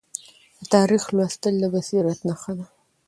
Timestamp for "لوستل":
1.15-1.53